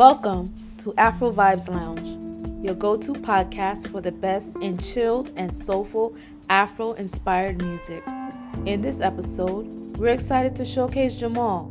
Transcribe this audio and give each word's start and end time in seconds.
Welcome 0.00 0.54
to 0.78 0.94
Afro 0.96 1.30
Vibes 1.30 1.68
Lounge, 1.68 2.64
your 2.64 2.74
go 2.74 2.96
to 2.96 3.12
podcast 3.12 3.92
for 3.92 4.00
the 4.00 4.10
best 4.10 4.56
in 4.62 4.78
chilled 4.78 5.30
and 5.36 5.54
soulful 5.54 6.16
Afro 6.48 6.94
inspired 6.94 7.60
music. 7.62 8.02
In 8.64 8.80
this 8.80 9.02
episode, 9.02 9.66
we're 9.98 10.14
excited 10.14 10.56
to 10.56 10.64
showcase 10.64 11.16
Jamal, 11.16 11.70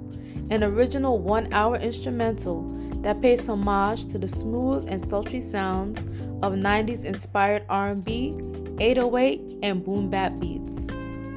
an 0.51 0.63
original 0.63 1.17
one 1.17 1.51
hour 1.51 1.77
instrumental 1.77 2.61
that 3.01 3.19
pays 3.19 3.47
homage 3.47 4.05
to 4.11 4.19
the 4.19 4.27
smooth 4.27 4.85
and 4.87 5.01
sultry 5.01 5.41
sounds 5.41 5.97
of 6.43 6.53
90s 6.53 7.05
inspired 7.05 7.63
R&B, 7.67 8.37
808, 8.79 9.57
and 9.63 9.83
boom 9.83 10.07
bap 10.07 10.39
beats. 10.39 10.85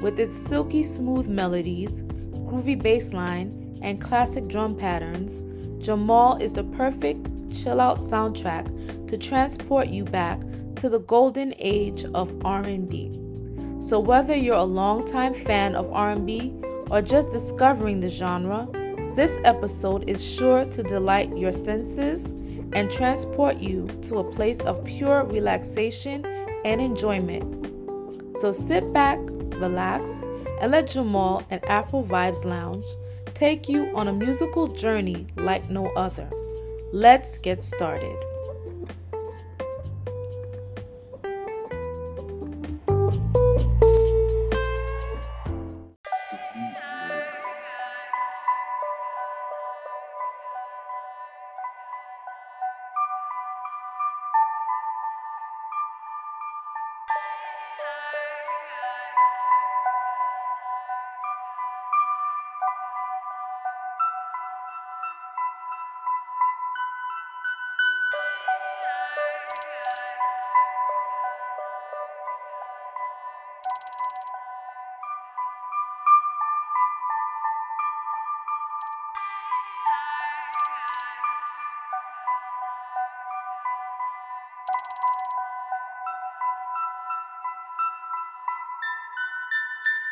With 0.03 0.21
its 0.21 0.37
silky 0.37 0.83
smooth 0.83 1.27
melodies, 1.27 2.03
groovy 2.03 2.83
bass 2.83 3.15
line, 3.15 3.79
and 3.81 3.99
classic 3.99 4.47
drum 4.47 4.77
patterns, 4.77 5.43
Jamal 5.83 6.37
is 6.37 6.53
the 6.53 6.63
perfect 6.63 7.29
chill 7.53 7.81
out 7.81 7.99
soundtrack 7.99 9.09
to 9.09 9.19
transport 9.19 9.89
you 9.89 10.05
back 10.05 10.41
to 10.77 10.89
the 10.89 11.01
golden 11.01 11.53
age 11.59 12.05
of 12.15 12.33
R&B. 12.45 13.13
So 13.81 13.99
whether 13.99 14.35
you're 14.35 14.55
a 14.55 14.63
longtime 14.63 15.35
fan 15.35 15.75
of 15.75 15.93
R&B 15.93 16.55
or 16.89 17.03
just 17.03 17.31
discovering 17.31 17.99
the 17.99 18.09
genre, 18.09 18.69
this 19.17 19.33
episode 19.45 20.09
is 20.09 20.25
sure 20.25 20.65
to 20.65 20.83
delight 20.85 21.37
your 21.37 21.53
senses 21.53 22.25
and 22.73 22.91
transport 22.91 23.59
you 23.59 23.87
to 24.03 24.19
a 24.19 24.33
place 24.33 24.61
of 24.61 24.85
pure 24.85 25.25
relaxation 25.25 26.25
and 26.65 26.81
enjoyment. 26.81 27.67
So 28.41 28.53
sit 28.53 28.93
back, 28.93 29.19
relax, 29.59 30.05
and 30.61 30.71
let 30.71 30.89
Jamal 30.89 31.45
and 31.51 31.63
Afro 31.65 32.05
Vibes 32.05 32.45
Lounge 32.45 32.85
take 33.35 33.69
you 33.69 33.95
on 33.97 34.09
a 34.09 34.13
musical 34.13 34.67
journey 34.67 35.27
like 35.37 35.71
no 35.71 35.87
other. 35.95 36.29
Let's 36.93 37.39
get 37.39 37.63
started. 37.63 38.32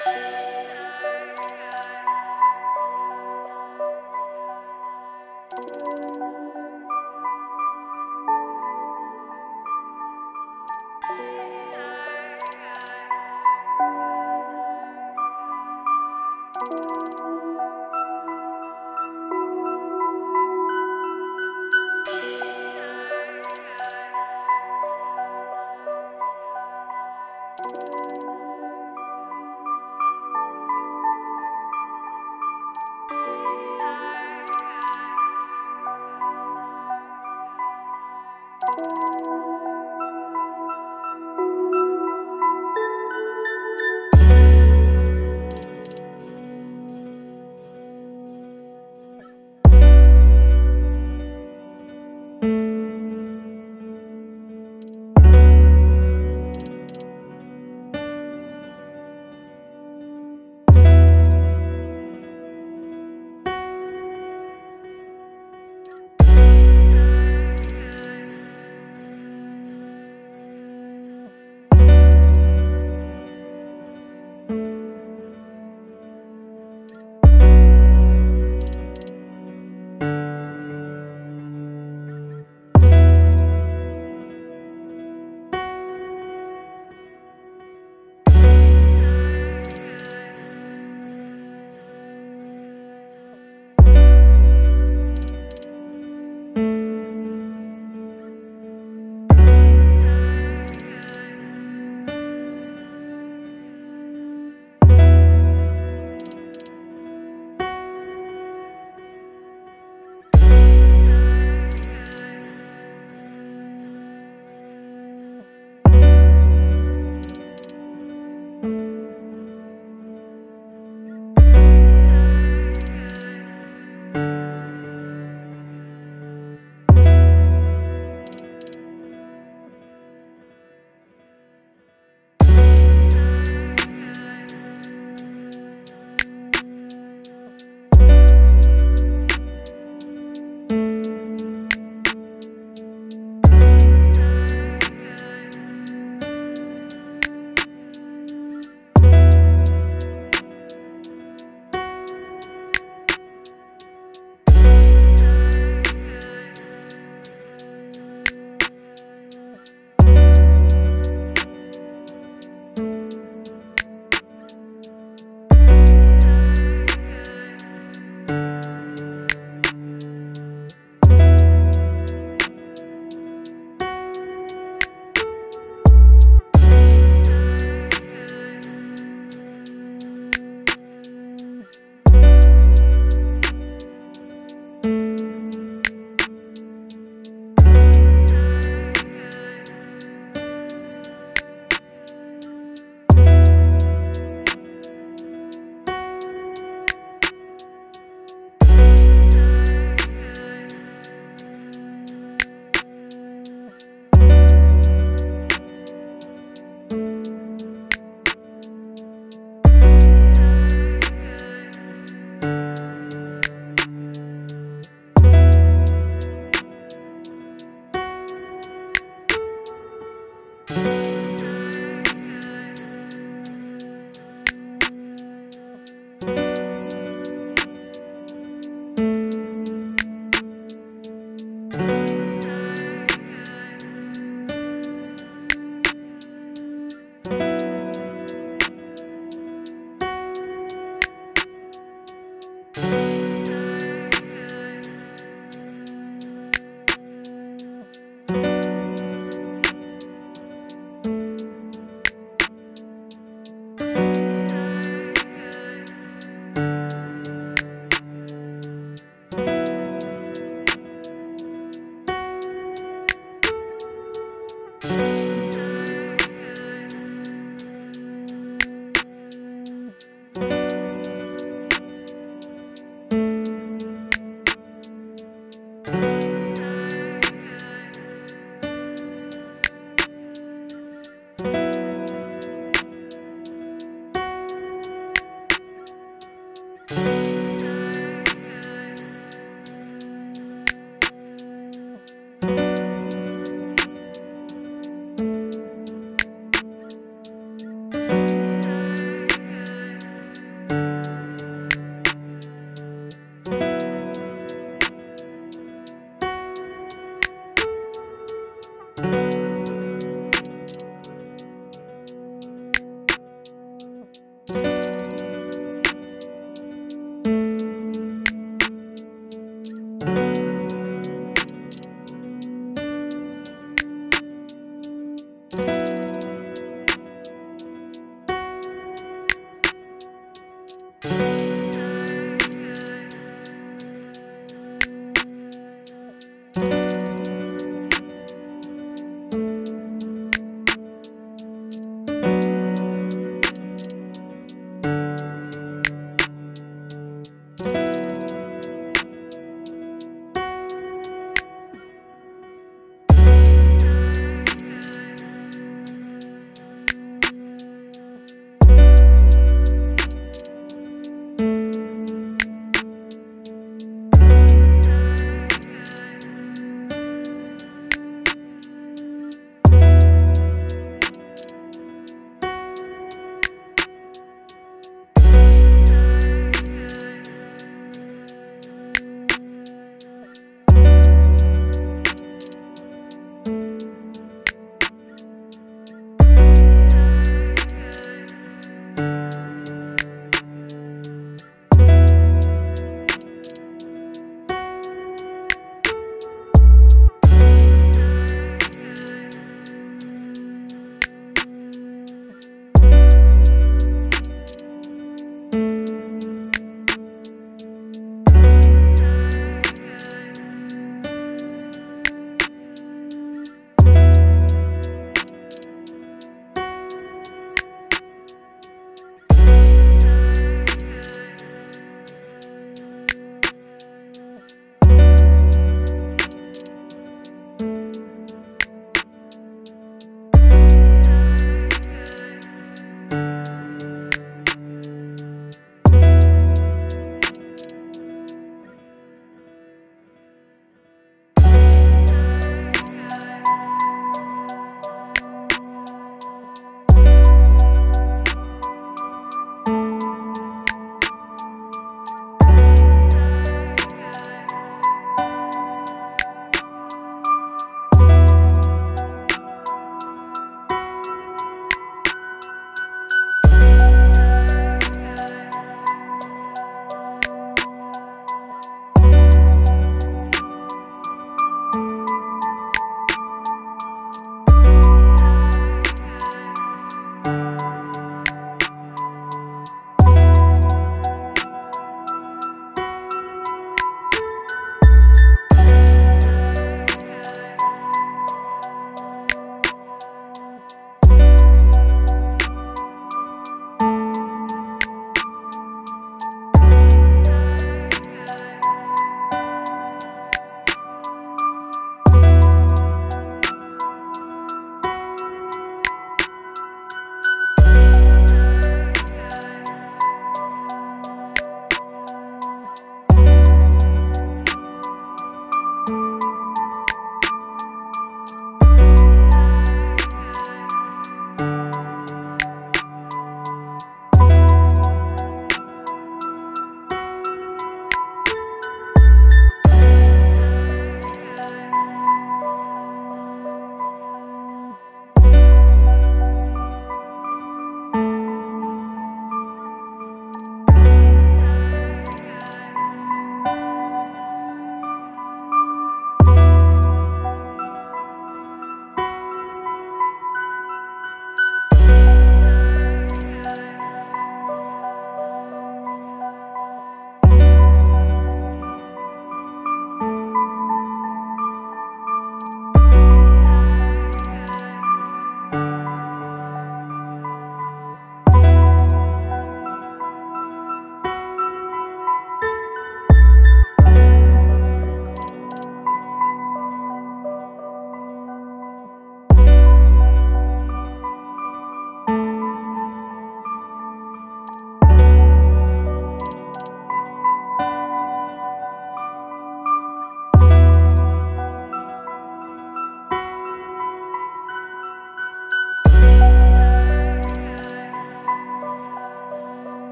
you 0.00 0.41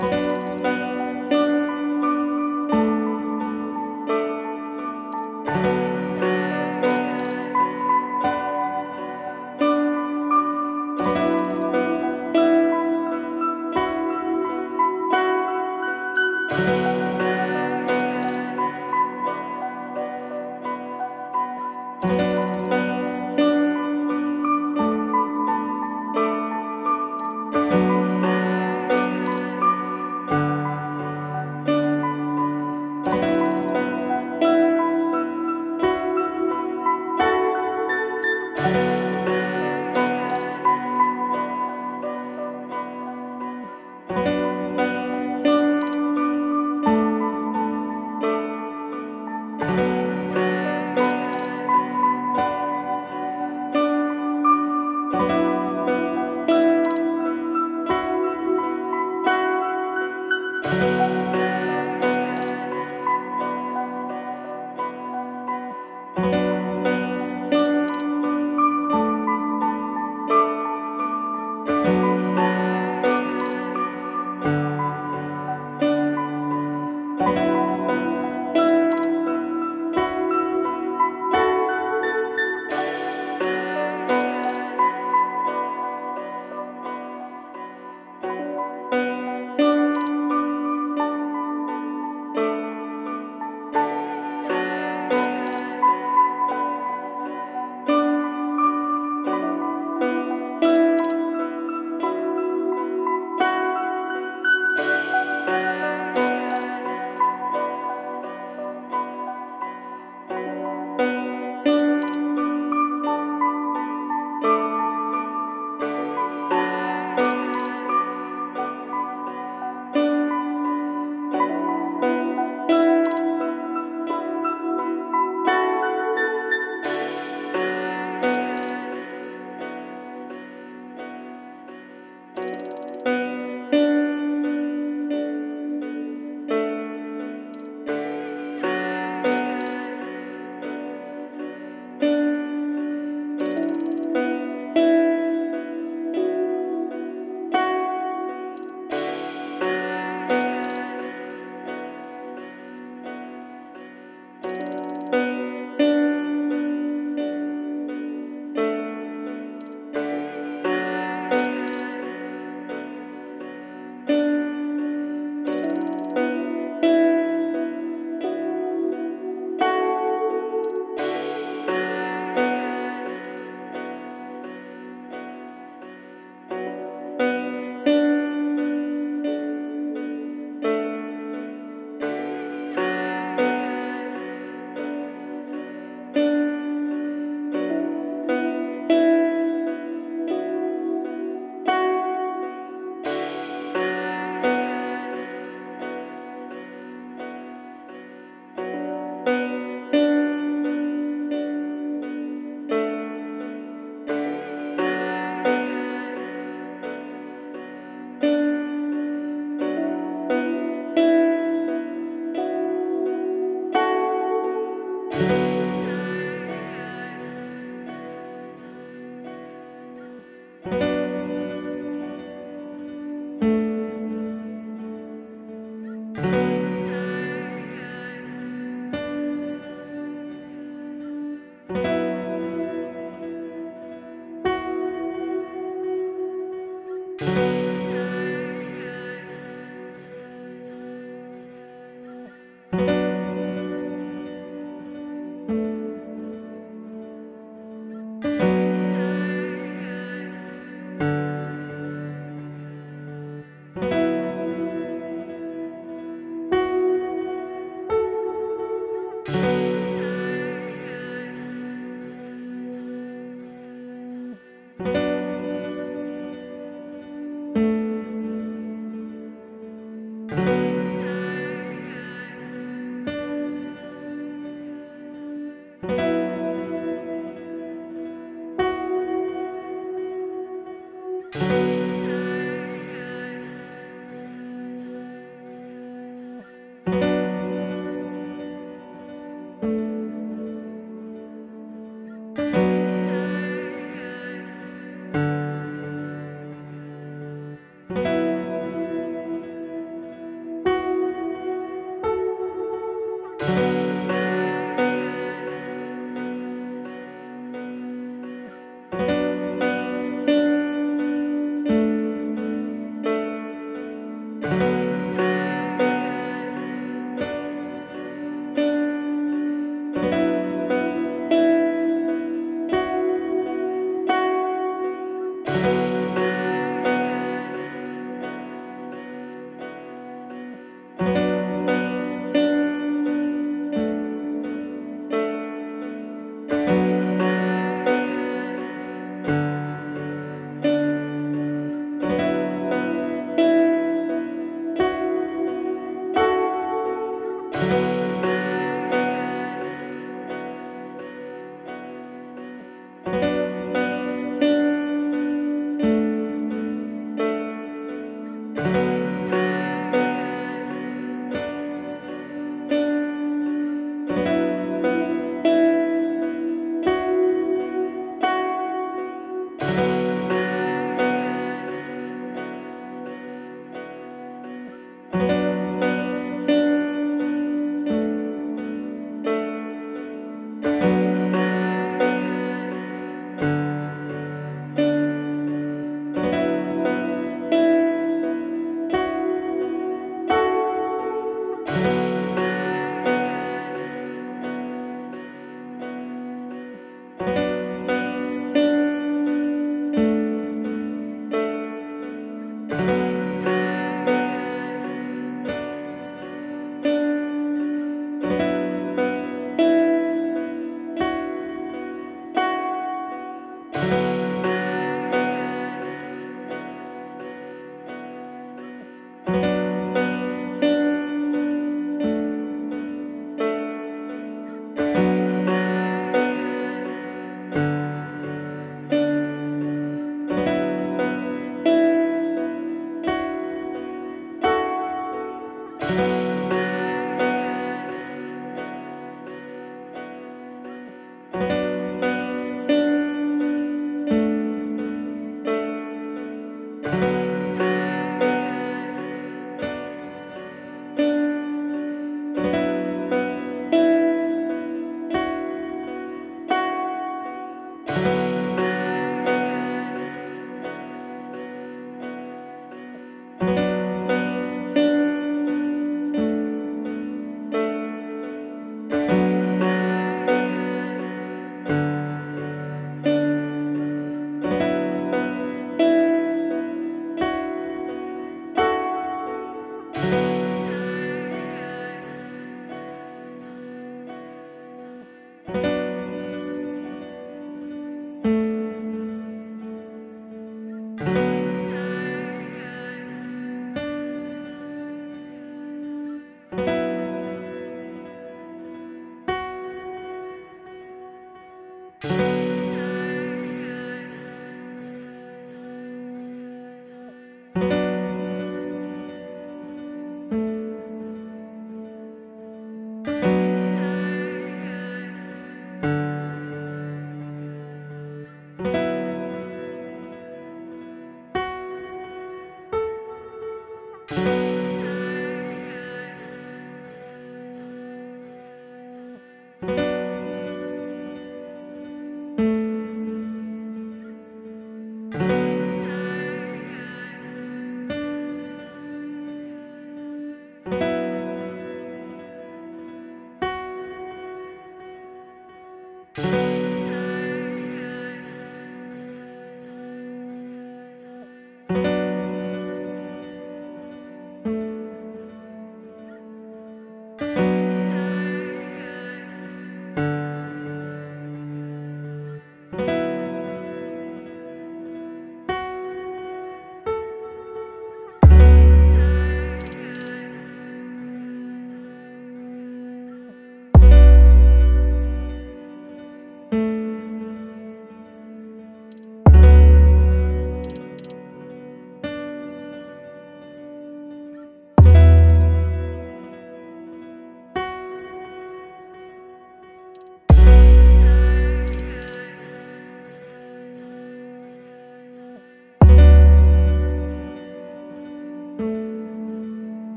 Bye. 0.00 0.37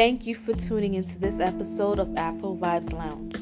Thank 0.00 0.24
you 0.26 0.34
for 0.34 0.54
tuning 0.54 0.94
into 0.94 1.18
this 1.18 1.40
episode 1.40 1.98
of 1.98 2.16
Afro 2.16 2.56
Vibes 2.56 2.94
Lounge. 2.94 3.36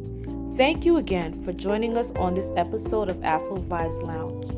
Thank 0.56 0.86
you 0.86 0.96
again 0.96 1.42
for 1.44 1.52
joining 1.52 1.96
us 1.96 2.10
on 2.12 2.32
this 2.32 2.50
episode 2.56 3.10
of 3.10 3.22
Afro 3.22 3.58
Vibes 3.58 4.02
Lounge. 4.02 4.48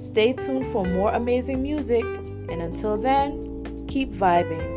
Stay 0.00 0.34
tuned 0.34 0.66
for 0.68 0.84
more 0.84 1.12
amazing 1.12 1.62
music, 1.62 2.04
and 2.04 2.62
until 2.62 2.96
then, 2.96 3.86
keep 3.88 4.12
vibing. 4.12 4.75